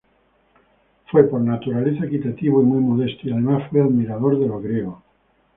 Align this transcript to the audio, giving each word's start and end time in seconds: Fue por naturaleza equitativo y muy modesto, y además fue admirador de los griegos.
Fue 1.11 1.25
por 1.25 1.41
naturaleza 1.41 2.05
equitativo 2.05 2.59
y 2.59 2.65
muy 2.65 2.79
modesto, 2.79 3.27
y 3.29 3.33
además 3.33 3.69
fue 3.69 3.81
admirador 3.81 4.39
de 4.39 4.47
los 4.47 4.63
griegos. 4.63 4.95